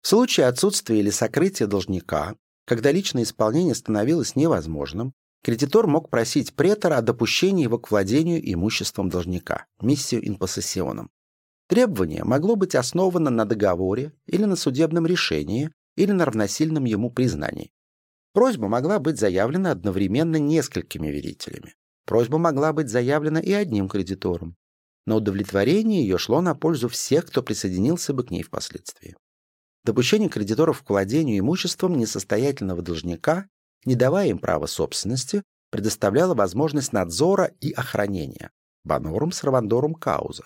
В 0.00 0.08
случае 0.08 0.46
отсутствия 0.46 1.00
или 1.00 1.10
сокрытия 1.10 1.66
должника, 1.66 2.34
когда 2.64 2.92
личное 2.92 3.24
исполнение 3.24 3.74
становилось 3.74 4.36
невозможным, 4.36 5.12
Кредитор 5.46 5.86
мог 5.86 6.10
просить 6.10 6.54
претора 6.54 6.96
о 6.96 7.02
допущении 7.02 7.62
его 7.62 7.78
к 7.78 7.92
владению 7.92 8.40
имуществом 8.52 9.08
должника, 9.08 9.66
миссию 9.80 10.26
инпоссессионом. 10.26 11.08
Требование 11.68 12.24
могло 12.24 12.56
быть 12.56 12.74
основано 12.74 13.30
на 13.30 13.44
договоре 13.44 14.12
или 14.26 14.44
на 14.44 14.56
судебном 14.56 15.06
решении 15.06 15.70
или 15.94 16.10
на 16.10 16.24
равносильном 16.24 16.84
ему 16.84 17.12
признании. 17.12 17.70
Просьба 18.32 18.66
могла 18.66 18.98
быть 18.98 19.20
заявлена 19.20 19.70
одновременно 19.70 20.34
несколькими 20.34 21.06
верителями. 21.06 21.76
Просьба 22.06 22.38
могла 22.38 22.72
быть 22.72 22.88
заявлена 22.88 23.38
и 23.38 23.52
одним 23.52 23.88
кредитором. 23.88 24.56
Но 25.06 25.18
удовлетворение 25.18 26.02
ее 26.02 26.18
шло 26.18 26.40
на 26.40 26.56
пользу 26.56 26.88
всех, 26.88 27.26
кто 27.26 27.44
присоединился 27.44 28.12
бы 28.12 28.24
к 28.24 28.32
ней 28.32 28.42
впоследствии. 28.42 29.14
Допущение 29.84 30.28
кредиторов 30.28 30.82
к 30.82 30.90
владению 30.90 31.38
имуществом 31.38 31.96
несостоятельного 31.96 32.82
должника 32.82 33.46
не 33.86 33.94
давая 33.94 34.28
им 34.28 34.38
права 34.38 34.66
собственности, 34.66 35.42
предоставляла 35.70 36.34
возможность 36.34 36.92
надзора 36.92 37.52
и 37.60 37.72
охранения 37.72 38.50
банорум 38.86 39.32
сарвандорум 39.32 39.94
кауза. 39.94 40.44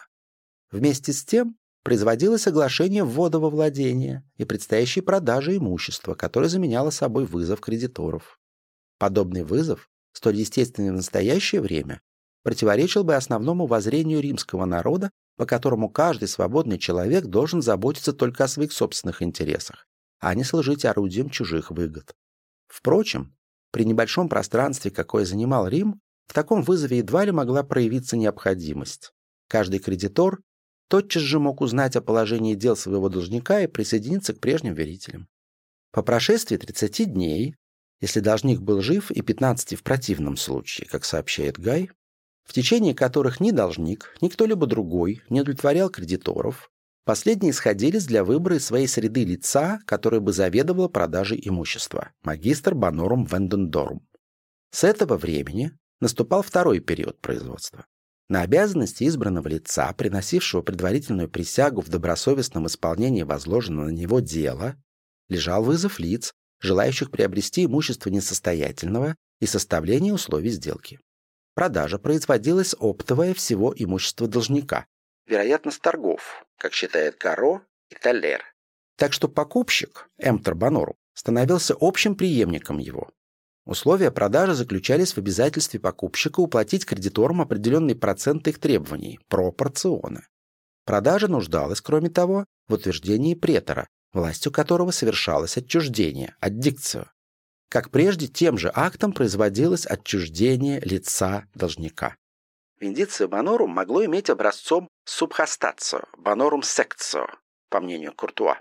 Вместе 0.73 1.13
с 1.13 1.25
тем 1.25 1.57
производилось 1.85 2.47
оглашение 2.47 3.05
ввода 3.05 3.39
во 3.39 3.51
владение 3.51 4.25
и 4.37 4.45
предстоящей 4.45 5.03
продажи 5.03 5.57
имущества, 5.57 6.15
которое 6.15 6.49
заменяло 6.49 6.91
собой 6.91 7.27
вызов 7.27 7.61
кредиторов. 7.61 8.39
Подобный 8.99 9.45
вызов, 9.45 9.89
столь 10.13 10.37
естественный 10.37 10.91
в 10.91 10.95
настоящее 10.95 11.61
время, 11.61 12.01
противоречил 12.43 13.05
бы 13.05 13.15
основному 13.15 13.67
воззрению 13.67 14.21
римского 14.21 14.65
народа, 14.65 15.11
по 15.37 15.47
которому 15.47 15.89
каждый 15.89 16.29
свободный 16.29 16.79
человек 16.79 17.27
должен 17.27 17.63
заботиться 17.63 18.13
только 18.13 18.45
о 18.45 18.49
своих 18.49 18.73
собственных 18.73 19.23
интересах, 19.23 19.87
а 20.19 20.35
не 20.35 20.45
служить 20.45 20.85
орудием 20.85 21.31
чужих 21.31 21.71
выгод. 21.71 22.15
Впрочем, 22.71 23.37
при 23.73 23.85
небольшом 23.85 24.29
пространстве, 24.29 24.91
какое 24.91 25.25
занимал 25.25 25.67
Рим, 25.67 26.01
в 26.29 26.33
таком 26.33 26.63
вызове 26.63 26.99
едва 26.99 27.25
ли 27.25 27.33
могла 27.33 27.65
проявиться 27.65 28.17
необходимость. 28.17 29.13
Каждый 29.49 29.81
кредитор 29.81 30.41
тотчас 30.89 31.23
же 31.23 31.41
мог 31.41 31.61
узнать 31.61 31.97
о 31.97 32.01
положении 32.01 32.55
дел 32.55 32.77
своего 32.77 33.09
должника 33.09 33.61
и 33.61 33.67
присоединиться 33.67 34.33
к 34.33 34.41
прежним 34.41 34.75
верителям. 34.75 35.29
По 35.91 36.03
прошествии 36.03 36.57
30 36.57 37.13
дней, 37.13 37.57
если 38.01 38.21
должник 38.21 38.61
был 38.61 38.81
жив, 38.81 39.11
и 39.11 39.21
15 39.21 39.77
в 39.77 39.83
противном 39.83 40.37
случае, 40.37 40.89
как 40.89 41.05
сообщает 41.05 41.59
Гай, 41.59 41.91
в 42.45 42.53
течение 42.53 42.95
которых 42.95 43.41
ни 43.41 43.51
должник, 43.51 44.17
ни 44.21 44.29
кто-либо 44.29 44.67
другой 44.67 45.23
не 45.29 45.41
удовлетворял 45.41 45.91
кредиторов, 45.91 46.71
Последние 47.05 47.53
сходились 47.53 48.07
для 48.07 48.25
выбора 48.25 48.57
из 48.57 48.67
своей 48.67 48.87
среды 48.87 49.25
лица, 49.25 49.81
которое 49.87 50.21
бы 50.21 50.33
заведовало 50.33 50.89
продажей 50.89 51.41
имущества– 51.43 52.13
магистр 52.23 52.75
банорум 52.75 53.25
вендендорум. 53.25 54.07
С 54.71 54.85
этого 54.85 55.17
времени 55.17 55.73
наступал 56.01 56.43
второй 56.43 56.81
период 56.81 57.21
производства. 57.21 57.87
На 58.29 58.43
обязанности 58.43 59.05
избранного 59.05 59.49
лица, 59.49 59.93
приносившего 59.93 60.63
предварительную 60.63 61.29
присягу 61.29 61.81
в 61.81 61.89
добросовестном 61.89 62.67
исполнении 62.69 63.25
возложенного 63.25 63.87
на 63.87 63.91
него 63.91 64.21
дела, 64.21 64.77
лежал 65.29 65.65
вызов 65.65 65.99
лиц, 65.99 66.33
желающих 66.61 67.11
приобрести 67.11 67.65
имущество 67.65 68.11
несостоятельного 68.11 69.17
и 69.41 69.47
составление 69.47 70.13
условий 70.13 70.51
сделки. 70.51 71.01
Продажа 71.55 71.99
производилась 71.99 72.75
оптовая 72.79 73.35
всего 73.35 73.75
имущества 73.77 74.29
должника, 74.29 74.87
вероятно, 75.31 75.71
с 75.71 75.79
торгов, 75.79 76.45
как 76.59 76.75
считает 76.75 77.17
Каро 77.17 77.63
и 77.89 77.95
Таллер. 77.95 78.43
Так 78.97 79.13
что 79.13 79.29
покупщик, 79.29 80.11
Эмтер 80.19 80.55
Банору, 80.55 80.97
становился 81.15 81.75
общим 81.81 82.15
преемником 82.17 82.79
его. 82.79 83.09
Условия 83.65 84.11
продажи 84.11 84.55
заключались 84.55 85.13
в 85.13 85.19
обязательстве 85.19 85.81
покупщика 85.81 86.41
уплатить 86.41 86.85
кредиторам 86.85 87.41
определенный 87.41 87.95
процент 87.95 88.49
их 88.49 88.59
требований, 88.59 89.21
пропорционы. 89.29 90.27
Продажа 90.85 91.29
нуждалась, 91.29 91.81
кроме 91.81 92.11
того, 92.11 92.47
в 92.69 92.75
утверждении 92.75 93.35
претора, 93.35 93.87
властью 94.13 94.51
которого 94.51 94.91
совершалось 94.91 95.57
отчуждение, 95.57 96.35
аддикцию. 96.41 97.11
Как 97.69 97.91
прежде, 97.91 98.27
тем 98.27 98.59
же 98.59 98.73
актом 98.75 99.13
производилось 99.13 99.87
отчуждение 99.87 100.81
лица 100.81 101.45
должника. 101.55 102.17
Виндицио 102.81 103.29
Банорум 103.29 103.71
могло 103.71 104.05
иметь 104.07 104.31
образцом 104.31 104.89
субхостацию, 105.05 106.05
Банорум 106.17 106.63
секцио, 106.63 107.27
по 107.69 107.79
мнению 107.81 108.15
Куртуа. 108.15 108.59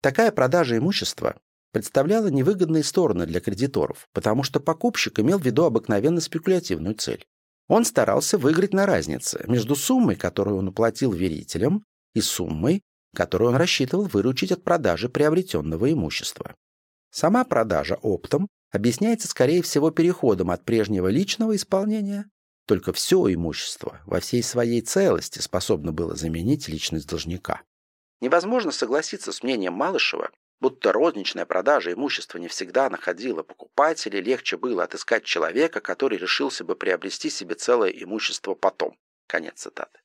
Такая 0.00 0.32
продажа 0.32 0.78
имущества 0.78 1.38
представляла 1.72 2.28
невыгодные 2.28 2.82
стороны 2.82 3.26
для 3.26 3.40
кредиторов, 3.40 4.08
потому 4.14 4.44
что 4.44 4.60
покупщик 4.60 5.20
имел 5.20 5.38
в 5.38 5.44
виду 5.44 5.64
обыкновенно 5.64 6.22
спекулятивную 6.22 6.94
цель. 6.94 7.26
Он 7.68 7.84
старался 7.84 8.38
выиграть 8.38 8.72
на 8.72 8.86
разнице 8.86 9.44
между 9.46 9.76
суммой, 9.76 10.16
которую 10.16 10.56
он 10.56 10.68
уплатил 10.68 11.12
верителям, 11.12 11.84
и 12.14 12.22
суммой, 12.22 12.82
которую 13.14 13.50
он 13.50 13.56
рассчитывал 13.56 14.06
выручить 14.06 14.52
от 14.52 14.64
продажи 14.64 15.08
приобретенного 15.08 15.92
имущества. 15.92 16.54
Сама 17.12 17.44
продажа 17.44 17.96
оптом 17.96 18.48
объясняется, 18.72 19.28
скорее 19.28 19.62
всего, 19.62 19.90
переходом 19.90 20.50
от 20.50 20.64
прежнего 20.64 21.08
личного 21.08 21.54
исполнения 21.54 22.24
только 22.70 22.92
все 22.92 23.34
имущество 23.34 24.00
во 24.06 24.20
всей 24.20 24.44
своей 24.44 24.80
целости 24.80 25.40
способно 25.40 25.90
было 25.90 26.14
заменить 26.14 26.68
личность 26.68 27.08
должника. 27.08 27.62
Невозможно 28.20 28.70
согласиться 28.70 29.32
с 29.32 29.42
мнением 29.42 29.72
Малышева, 29.72 30.30
будто 30.60 30.92
розничная 30.92 31.46
продажа 31.46 31.92
имущества 31.92 32.38
не 32.38 32.46
всегда 32.46 32.88
находила 32.88 33.42
покупателей, 33.42 34.20
легче 34.20 34.56
было 34.56 34.84
отыскать 34.84 35.24
человека, 35.24 35.80
который 35.80 36.16
решился 36.16 36.62
бы 36.62 36.76
приобрести 36.76 37.28
себе 37.28 37.56
целое 37.56 37.90
имущество 37.90 38.54
потом. 38.54 38.96
Конец 39.26 39.62
цитаты. 39.62 39.98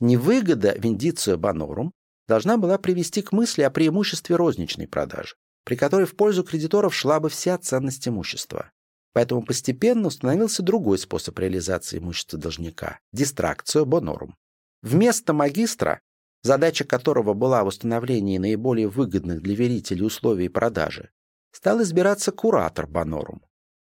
Невыгода 0.00 0.74
Виндицио 0.78 1.36
Банорум 1.36 1.92
должна 2.26 2.56
была 2.56 2.78
привести 2.78 3.20
к 3.20 3.32
мысли 3.32 3.60
о 3.60 3.70
преимуществе 3.70 4.36
розничной 4.36 4.88
продажи, 4.88 5.34
при 5.66 5.76
которой 5.76 6.06
в 6.06 6.16
пользу 6.16 6.42
кредиторов 6.42 6.94
шла 6.94 7.20
бы 7.20 7.28
вся 7.28 7.58
ценность 7.58 8.08
имущества. 8.08 8.72
Поэтому 9.12 9.44
постепенно 9.44 10.08
установился 10.08 10.62
другой 10.62 10.98
способ 10.98 11.38
реализации 11.38 11.98
имущества 11.98 12.38
должника– 12.38 13.00
дистракцию 13.12 13.84
бонорум. 13.86 14.36
Вместо 14.82 15.32
магистра, 15.32 16.00
задача 16.42 16.84
которого 16.84 17.34
была 17.34 17.62
в 17.62 17.66
установлении 17.66 18.38
наиболее 18.38 18.88
выгодных 18.88 19.42
для 19.42 19.54
верителей 19.54 20.06
условий 20.06 20.48
продажи, 20.48 21.10
стал 21.52 21.82
избираться 21.82 22.32
куратор 22.32 22.86
бонорум. 22.86 23.42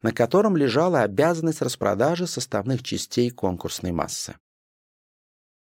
на 0.02 0.12
котором 0.12 0.56
лежала 0.56 1.02
обязанность 1.02 1.62
распродажи 1.62 2.26
составных 2.26 2.82
частей 2.82 3.30
конкурсной 3.30 3.92
массы. 3.92 4.36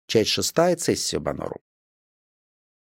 Часть 0.07 0.31
шестая. 0.31 0.75
Цессия 0.75 1.19
Банору. 1.19 1.61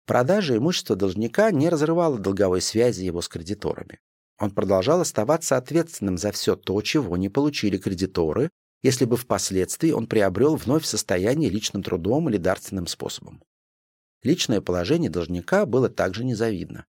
Продажа 0.06 0.56
имущества 0.56 0.96
должника 0.96 1.50
не 1.50 1.68
разрывала 1.68 2.18
долговой 2.18 2.60
связи 2.60 3.04
его 3.04 3.20
с 3.20 3.28
кредиторами. 3.28 4.00
Он 4.38 4.50
продолжал 4.50 5.00
оставаться 5.00 5.56
ответственным 5.56 6.18
за 6.18 6.32
все 6.32 6.56
то, 6.56 6.80
чего 6.82 7.16
не 7.16 7.28
получили 7.28 7.78
кредиторы, 7.78 8.50
если 8.82 9.04
бы 9.04 9.16
впоследствии 9.16 9.90
он 9.90 10.06
приобрел 10.06 10.56
вновь 10.56 10.84
состояние 10.84 11.50
личным 11.50 11.82
трудом 11.82 12.28
или 12.28 12.36
дарственным 12.36 12.86
способом. 12.86 13.42
Личное 14.22 14.60
положение 14.60 15.10
должника 15.10 15.66
было 15.66 15.88
также 15.88 16.24
незавидно. 16.24 16.84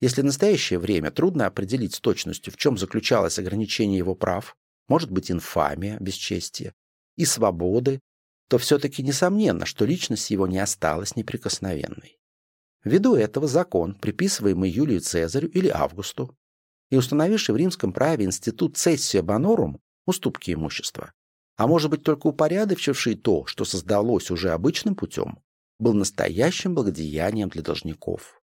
Если 0.00 0.22
в 0.22 0.24
настоящее 0.24 0.78
время 0.78 1.10
трудно 1.10 1.46
определить 1.46 1.94
с 1.94 2.00
точностью, 2.00 2.52
в 2.52 2.56
чем 2.56 2.78
заключалось 2.78 3.38
ограничение 3.38 3.98
его 3.98 4.14
прав, 4.14 4.56
может 4.88 5.10
быть 5.10 5.30
инфамия, 5.30 5.98
бесчестие, 6.00 6.74
и 7.16 7.24
свободы, 7.24 8.00
то 8.48 8.58
все-таки 8.58 9.02
несомненно, 9.02 9.66
что 9.66 9.84
личность 9.84 10.30
его 10.30 10.46
не 10.46 10.58
осталась 10.58 11.16
неприкосновенной. 11.16 12.18
Ввиду 12.82 13.14
этого 13.14 13.46
закон, 13.46 13.94
приписываемый 13.94 14.70
Юлию 14.70 15.00
Цезарю 15.00 15.48
или 15.48 15.68
Августу, 15.68 16.34
и 16.90 16.96
установивший 16.96 17.54
в 17.54 17.58
римском 17.58 17.92
праве 17.92 18.24
институт 18.24 18.76
цессия 18.76 19.22
банорум, 19.22 19.80
уступки 20.06 20.52
имущества, 20.52 21.12
а 21.56 21.66
может 21.66 21.90
быть 21.90 22.02
только 22.02 22.26
упорядочивший 22.26 23.14
то, 23.14 23.46
что 23.46 23.64
создалось 23.64 24.30
уже 24.30 24.50
обычным 24.50 24.94
путем, 24.94 25.38
был 25.78 25.94
настоящим 25.94 26.74
благодеянием 26.74 27.48
для 27.48 27.62
должников. 27.62 28.40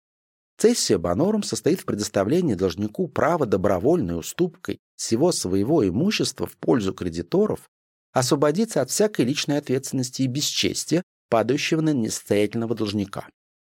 Цессия 0.58 0.98
банорум 0.98 1.44
состоит 1.44 1.82
в 1.82 1.86
предоставлении 1.86 2.54
должнику 2.54 3.08
права 3.08 3.46
добровольной 3.46 4.20
уступкой 4.20 4.80
всего 4.96 5.32
своего 5.32 5.88
имущества 5.88 6.46
в 6.46 6.56
пользу 6.58 6.94
кредиторов 6.94 7.68
освободиться 8.14 8.82
от 8.82 8.90
всякой 8.90 9.26
личной 9.26 9.58
ответственности 9.58 10.24
и 10.24 10.28
бесчестия, 10.28 11.04
падающего 11.30 11.82
на 11.82 11.94
несостоятельного 11.94 12.76
должника. 12.76 13.28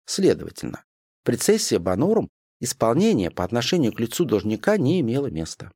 Следовательно, 0.06 0.84
при 1.24 1.38
цессии 1.38 1.78
банорум 1.78 2.30
исполнение 2.60 3.32
по 3.32 3.44
отношению 3.44 3.94
к 3.94 4.00
лицу 4.00 4.26
должника 4.26 4.78
не 4.78 5.00
имело 5.02 5.28
места. 5.28 5.72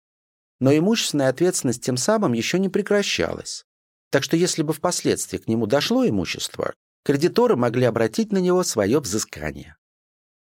Но 0.59 0.75
имущественная 0.75 1.29
ответственность 1.29 1.83
тем 1.83 1.97
самым 1.97 2.33
еще 2.33 2.59
не 2.59 2.69
прекращалась. 2.69 3.65
Так 4.11 4.23
что 4.23 4.35
если 4.35 4.63
бы 4.63 4.73
впоследствии 4.73 5.37
к 5.37 5.47
нему 5.47 5.67
дошло 5.67 6.07
имущество, 6.07 6.73
кредиторы 7.03 7.55
могли 7.55 7.85
обратить 7.85 8.31
на 8.31 8.39
него 8.39 8.63
свое 8.63 8.99
взыскание. 8.99 9.77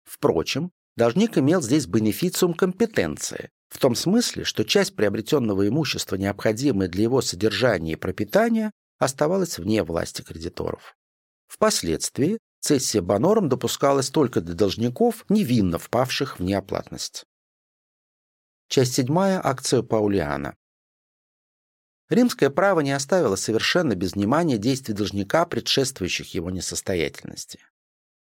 Впрочем, 0.05 0.71
должник 0.97 1.39
имел 1.39 1.63
здесь 1.63 1.87
бенефициум 1.87 2.55
компетенции, 2.55 3.51
в 3.69 3.79
том 3.79 3.97
смысле, 3.97 4.45
что 4.45 4.65
часть 4.65 4.95
приобретенного 4.95 5.67
имущества, 5.67 6.15
необходимая 6.17 6.89
для 6.89 7.03
его 7.03 7.21
содержания 7.23 7.95
и 7.95 7.97
пропитания, 7.97 8.71
оставалась 8.99 9.59
вне 9.59 9.83
власти 9.83 10.23
кредиторов. 10.23 10.95
Впоследствии 11.49 12.39
цессия 12.65 13.03
банором 13.03 13.49
допускалась 13.49 14.09
только 14.09 14.41
для 14.41 14.55
должников, 14.55 15.27
невинно 15.29 15.79
впавших 15.79 16.39
в 16.39 16.43
неоплатность. 16.43 17.27
Часть 18.69 18.95
седьмая. 18.95 19.41
Акция 19.45 19.83
Паулиана. 19.83 20.57
Римское 22.09 22.51
право 22.51 22.81
не 22.81 22.93
оставило 22.93 23.37
совершенно 23.37 23.95
без 23.95 24.15
внимания 24.15 24.57
действий 24.57 24.95
должника, 24.95 25.45
предшествующих 25.45 26.35
его 26.35 26.51
несостоятельности. 26.51 27.61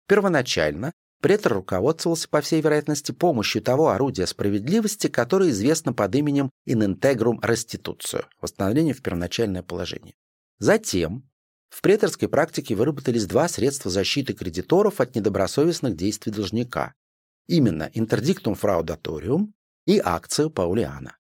Первоначально 0.07 0.93
претор 1.21 1.53
руководствовался, 1.53 2.29
по 2.29 2.41
всей 2.41 2.61
вероятности, 2.61 3.11
помощью 3.11 3.61
того 3.61 3.89
орудия 3.89 4.25
справедливости, 4.25 5.07
которое 5.07 5.49
известно 5.49 5.93
под 5.93 6.15
именем 6.15 6.49
«in 6.67 6.79
integrum 6.79 7.39
restitutio»– 7.41 8.25
восстановление 8.41 8.93
в 8.93 9.01
первоначальное 9.01 9.63
положение. 9.63 10.15
Затем 10.59 11.28
в 11.69 11.81
преторской 11.81 12.27
практике 12.27 12.75
выработались 12.75 13.25
два 13.25 13.47
средства 13.47 13.91
защиты 13.91 14.33
кредиторов 14.33 14.99
от 14.99 15.15
недобросовестных 15.15 15.95
действий 15.95 16.31
должника. 16.31 16.93
Именно 17.47 17.89
интердиктум 17.93 18.55
фраудаториум 18.55 19.53
и 19.85 19.99
акцию 20.03 20.49
Паулиана. 20.49 21.17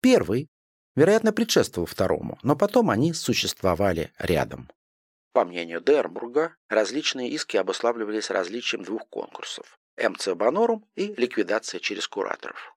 Первый, 0.00 0.48
вероятно, 0.94 1.32
предшествовал 1.32 1.86
второму, 1.86 2.38
но 2.42 2.56
потом 2.56 2.90
они 2.90 3.12
существовали 3.12 4.12
рядом. 4.18 4.68
По 5.32 5.44
мнению 5.44 5.80
Дермурга, 5.80 6.54
различные 6.68 7.30
иски 7.30 7.56
обуславливались 7.56 8.30
различием 8.30 8.84
двух 8.84 9.08
конкурсов– 9.08 9.78
МЦ 9.96 10.28
Банорум 10.34 10.86
и 10.94 11.12
ликвидация 11.16 11.80
через 11.80 12.06
кураторов. 12.06 12.76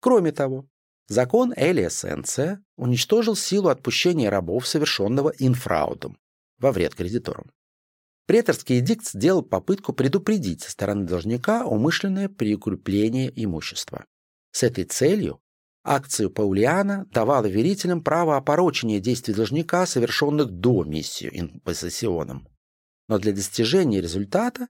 Кроме 0.00 0.32
того, 0.32 0.66
Закон 1.10 1.52
Элиэссенция 1.56 2.62
уничтожил 2.76 3.34
силу 3.34 3.68
отпущения 3.68 4.30
рабов, 4.30 4.64
совершенного 4.68 5.30
инфраудом, 5.40 6.16
во 6.60 6.70
вред 6.70 6.94
кредиторам. 6.94 7.50
Преторский 8.26 8.78
эдикт 8.78 9.08
сделал 9.08 9.42
попытку 9.42 9.92
предупредить 9.92 10.62
со 10.62 10.70
стороны 10.70 11.06
должника 11.06 11.66
умышленное 11.66 12.28
прикрепление 12.28 13.28
имущества. 13.34 14.04
С 14.52 14.62
этой 14.62 14.84
целью 14.84 15.40
акцию 15.82 16.30
Паулиана 16.30 17.06
давала 17.10 17.46
верителям 17.46 18.04
право 18.04 18.36
опорочения 18.36 19.00
действий 19.00 19.34
должника, 19.34 19.86
совершенных 19.86 20.52
до 20.52 20.84
миссии 20.84 21.28
инпоссессионом. 21.32 22.46
Но 23.08 23.18
для 23.18 23.32
достижения 23.32 24.00
результата 24.00 24.68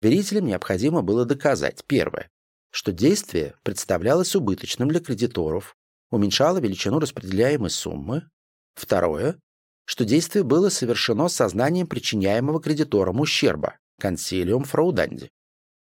верителям 0.00 0.46
необходимо 0.46 1.02
было 1.02 1.24
доказать, 1.24 1.84
первое, 1.88 2.30
что 2.70 2.92
действие 2.92 3.56
представлялось 3.64 4.36
убыточным 4.36 4.88
для 4.88 5.00
кредиторов, 5.00 5.76
уменьшало 6.10 6.58
величину 6.58 6.98
распределяемой 6.98 7.70
суммы. 7.70 8.28
Второе, 8.74 9.38
что 9.84 10.04
действие 10.04 10.44
было 10.44 10.68
совершено 10.68 11.28
сознанием 11.28 11.86
причиняемого 11.86 12.60
кредиторам 12.60 13.20
ущерба, 13.20 13.78
консилиум 13.98 14.64
фрауданди. 14.64 15.30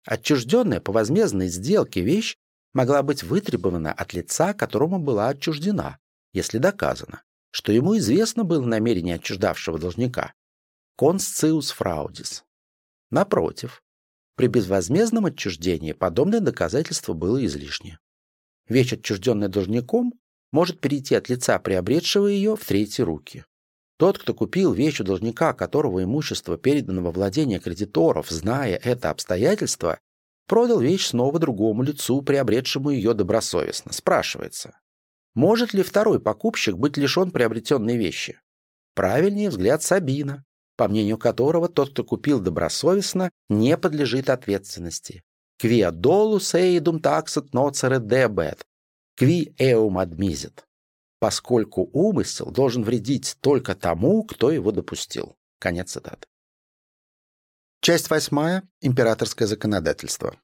Отчужденная 0.05 0.81
по 0.81 0.93
возмездной 0.93 1.49
сделке 1.49 2.03
вещь 2.03 2.37
могла 2.73 3.03
быть 3.03 3.23
вытребована 3.23 3.93
от 3.93 4.13
лица, 4.13 4.55
которому 4.55 4.99
была 4.99 5.29
отчуждена, 5.29 5.99
если 6.33 6.59
доказано, 6.59 7.23
что 7.51 7.73
ему 7.73 7.97
известно 7.97 8.45
было 8.45 8.65
намерение 8.65 9.17
отчуждавшего 9.17 9.79
должника. 9.79 10.35
Conscius 11.01 11.75
fraudis. 11.77 12.43
Напротив, 13.11 13.83
при 14.35 14.49
безвозмездном 14.49 15.27
отчуждении 15.27 15.93
подобное 15.93 16.41
доказательство 16.41 17.15
было 17.15 17.45
излишне. 17.45 17.99
Вещь, 18.69 18.95
отчужденная 18.95 19.49
должником, 19.49 20.13
может 20.53 20.81
перейти 20.81 21.15
от 21.15 21.29
лица 21.29 21.59
приобретшего 21.59 22.27
ее 22.27 22.57
в 22.57 22.65
третьи 22.65 23.03
руки. 23.03 23.45
Тот, 23.99 24.19
кто 24.19 24.35
купил 24.35 24.73
вещь 24.73 25.01
у 25.01 25.05
должника, 25.05 25.55
которого 25.55 26.03
имущество 26.03 26.59
передано 26.59 27.03
во 27.03 27.11
владение 27.11 27.61
кредиторов, 27.61 28.29
зная 28.29 28.77
это 28.77 29.11
обстоятельство, 29.11 29.99
продал 30.47 30.81
вещь 30.81 31.07
снова 31.07 31.39
другому 31.39 31.83
лицу, 31.83 32.21
приобретшему 32.23 32.91
ее 32.91 33.15
добросовестно. 33.15 33.93
Спрашивается, 33.93 34.79
может 35.35 35.73
ли 35.73 35.83
второй 35.83 36.21
покупщик 36.21 36.77
быть 36.77 36.97
лишен 36.97 37.31
приобретенной 37.31 37.97
вещи? 37.97 38.41
Правильнее 38.95 39.51
взгляд 39.51 39.83
Сабина, 39.83 40.45
по 40.77 40.89
мнению 40.89 41.19
которого 41.19 41.69
тот, 41.69 41.91
кто 41.91 42.05
купил 42.05 42.41
добросовестно, 42.41 43.31
не 43.49 43.77
подлежит 43.77 44.31
ответственности. 44.31 45.23
Qui 45.61 45.85
dolus 45.93 46.55
eidum 46.55 47.01
taxat 47.01 47.53
nocere 47.55 47.99
debet, 47.99 48.65
qui 49.19 49.55
eum 49.59 49.99
admisit. 49.99 50.65
Поскольку 51.19 51.89
умысел 51.93 52.51
должен 52.51 52.85
вредить 52.85 53.37
только 53.41 53.75
тому, 53.75 54.25
кто 54.25 54.51
его 54.51 54.71
допустил. 54.71 55.37
Конец 55.59 55.93
цитаты. 55.93 56.27
Часть 57.81 58.11
восьмая. 58.11 58.69
Императорское 58.83 59.49
законодательство. 59.49 60.39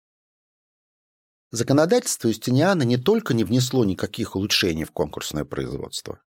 Законодательство 1.51 2.29
Юстиниана 2.29 2.83
не 2.85 2.96
только 2.96 3.35
не 3.35 3.44
внесло 3.44 3.85
никаких 3.85 4.37
улучшений 4.37 4.85
в 4.85 4.92
конкурсное 4.92 5.44
производство, 5.44 6.22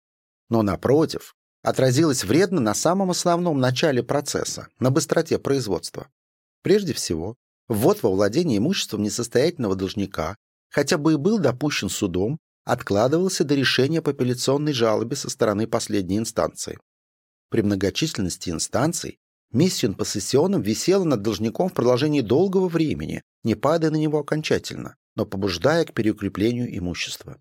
но, 0.49 0.63
напротив, 0.63 1.37
отразилось 1.63 2.25
вредно 2.25 2.61
на 2.61 2.75
самом 2.75 3.13
основном 3.13 3.61
начале 3.61 4.03
процесса, 4.03 4.67
на 4.81 4.91
быстроте 4.91 5.39
производства. 5.39 6.09
Прежде 6.63 6.93
всего, 6.93 7.37
Ввод 7.69 8.03
во 8.03 8.11
владение 8.11 8.59
имуществом 8.59 9.03
несостоятельного 9.03 9.77
должника, 9.77 10.37
хотя 10.71 10.99
бы 10.99 11.15
и 11.15 11.17
был 11.17 11.39
допущен 11.39 11.89
судом, 11.89 12.39
откладывался 12.65 13.45
до 13.45 13.55
решения 13.55 14.03
по 14.03 14.11
апелляционной 14.11 14.73
жалобе 14.73 15.17
со 15.17 15.31
стороны 15.31 15.67
последней 15.67 16.19
инстанции. 16.19 16.79
При 17.51 17.63
многочисленности 17.63 18.51
инстанций 18.51 19.19
миссион 19.53 19.95
по 19.95 20.05
сессионам 20.05 20.63
висела 20.63 21.05
над 21.05 21.23
должником 21.23 21.69
в 21.69 21.75
продолжении 21.75 22.21
долгого 22.21 22.69
времени, 22.69 23.23
не 23.45 23.55
падая 23.55 23.91
на 23.91 23.97
него 23.97 24.19
окончательно, 24.19 24.97
но 25.17 25.27
побуждая 25.27 25.85
к 25.85 25.93
переукреплению 25.93 26.77
имущества. 26.77 27.41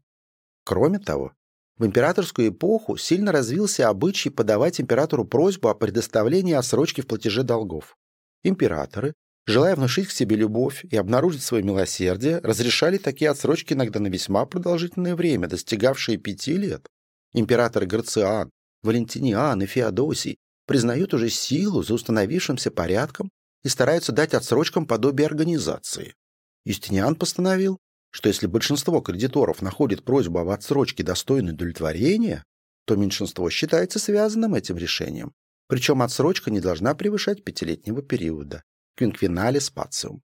Кроме 0.64 1.00
того, 1.00 1.34
в 1.78 1.86
императорскую 1.86 2.50
эпоху 2.50 2.98
сильно 2.98 3.32
развился 3.32 3.90
обычай 3.90 4.30
подавать 4.30 4.80
императору 4.80 5.26
просьбу 5.26 5.70
о 5.70 5.76
предоставлении 5.76 6.54
отсрочки 6.54 7.02
в 7.02 7.08
платеже 7.08 7.44
долгов. 7.44 7.98
Императоры 8.44 9.14
желая 9.52 9.76
внушить 9.76 10.08
к 10.08 10.12
себе 10.12 10.36
любовь 10.36 10.84
и 10.90 10.98
обнаружить 10.98 11.44
свое 11.44 11.64
милосердие, 11.64 12.40
разрешали 12.40 12.98
такие 12.98 13.30
отсрочки 13.30 13.74
иногда 13.74 14.00
на 14.00 14.08
весьма 14.08 14.46
продолжительное 14.46 15.16
время, 15.16 15.48
достигавшие 15.48 16.18
пяти 16.18 16.58
лет. 16.58 16.88
Императоры 17.34 17.86
Грациан, 17.86 18.50
Валентиниан 18.84 19.62
и 19.62 19.66
Феодосий 19.66 20.38
признают 20.66 21.14
уже 21.14 21.30
силу 21.30 21.84
за 21.84 21.94
установившимся 21.94 22.72
порядком 22.72 23.30
и 23.64 23.70
стараются 23.70 24.12
дать 24.12 24.34
отсрочкам 24.34 24.86
подобие 24.86 25.28
организации. 25.28 26.16
Юстиниан 26.66 27.16
постановил, 27.16 27.78
что 28.12 28.28
если 28.28 28.48
большинство 28.48 29.02
кредиторов 29.02 29.62
находит 29.62 30.04
просьбу 30.04 30.40
об 30.40 30.50
отсрочке 30.50 31.04
достойной 31.04 31.54
удовлетворения, 31.54 32.44
то 32.86 32.96
меньшинство 32.96 33.50
считается 33.50 34.00
связанным 34.00 34.56
этим 34.56 34.78
решением. 34.78 35.32
Причем 35.68 36.02
отсрочка 36.02 36.52
не 36.52 36.60
должна 36.60 36.94
превышать 36.96 37.44
пятилетнего 37.44 38.02
периода. 38.02 38.64
Квинквинале 39.02 39.60
спациум. 39.60 40.22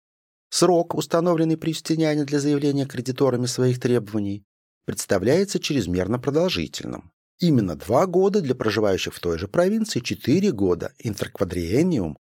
Срок, 0.51 0.97
установленный 0.97 1.57
при 1.57 1.71
Юстиниане 1.71 2.25
для 2.25 2.41
заявления 2.41 2.87
кредиторами 2.87 3.47
своих 3.47 3.79
требований, 3.79 4.45
представляется 4.85 5.61
чрезмерно 5.61 6.19
продолжительным. 6.19 7.13
Именно 7.39 7.77
два 7.77 8.07
года 8.07 8.41
для 8.41 8.57
проживающих 8.57 9.15
в 9.15 9.21
той 9.21 9.39
же 9.39 9.47
провинции, 9.47 10.01
четыре 10.01 10.51
года 10.51 10.93
интерквадриениум 10.99 12.19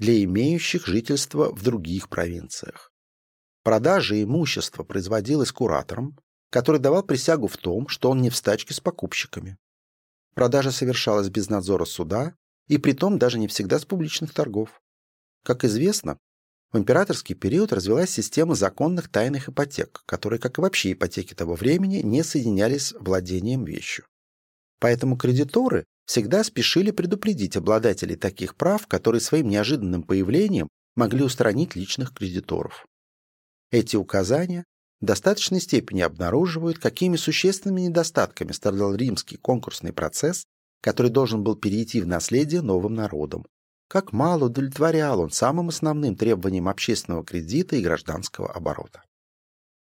для 0.00 0.20
имеющих 0.24 0.88
жительство 0.88 1.54
в 1.54 1.62
других 1.62 2.08
провинциях. 2.08 2.90
Продажа 3.62 4.20
имущества 4.20 4.82
производилась 4.82 5.52
куратором, 5.52 6.18
который 6.50 6.80
давал 6.80 7.04
присягу 7.04 7.46
в 7.46 7.56
том, 7.58 7.86
что 7.86 8.10
он 8.10 8.20
не 8.22 8.28
в 8.28 8.34
стачке 8.34 8.74
с 8.74 8.80
покупщиками. 8.80 9.56
Продажа 10.34 10.72
совершалась 10.72 11.28
без 11.28 11.48
надзора 11.48 11.84
суда 11.84 12.34
и 12.66 12.78
притом 12.78 13.20
даже 13.20 13.38
не 13.38 13.46
всегда 13.46 13.78
с 13.78 13.84
публичных 13.84 14.34
торгов. 14.34 14.81
Как 15.44 15.64
известно, 15.64 16.18
в 16.72 16.78
императорский 16.78 17.34
период 17.34 17.72
развилась 17.72 18.10
система 18.10 18.54
законных 18.54 19.10
тайных 19.10 19.48
ипотек, 19.48 20.02
которые, 20.06 20.38
как 20.38 20.58
и 20.58 20.60
вообще 20.60 20.92
ипотеки 20.92 21.34
того 21.34 21.54
времени, 21.54 21.96
не 21.96 22.22
соединялись 22.22 22.92
владением 22.92 23.64
вещью. 23.64 24.06
Поэтому 24.80 25.16
кредиторы 25.16 25.84
всегда 26.06 26.42
спешили 26.44 26.90
предупредить 26.90 27.56
обладателей 27.56 28.16
таких 28.16 28.56
прав, 28.56 28.86
которые 28.86 29.20
своим 29.20 29.48
неожиданным 29.48 30.02
появлением 30.02 30.68
могли 30.96 31.22
устранить 31.22 31.76
личных 31.76 32.14
кредиторов. 32.14 32.86
Эти 33.70 33.96
указания 33.96 34.64
в 35.00 35.04
достаточной 35.04 35.60
степени 35.60 36.00
обнаруживают, 36.00 36.78
какими 36.78 37.16
существенными 37.16 37.82
недостатками 37.82 38.52
страдал 38.52 38.94
римский 38.94 39.36
конкурсный 39.36 39.92
процесс, 39.92 40.44
который 40.80 41.10
должен 41.10 41.42
был 41.42 41.56
перейти 41.56 42.00
в 42.00 42.06
наследие 42.06 42.62
новым 42.62 42.94
народам. 42.94 43.44
Как 43.92 44.14
мало 44.14 44.46
удовлетворял 44.46 45.20
он 45.20 45.30
самым 45.30 45.68
основным 45.68 46.16
требованиям 46.16 46.66
общественного 46.66 47.22
кредита 47.22 47.76
и 47.76 47.82
гражданского 47.82 48.50
оборота. 48.50 49.02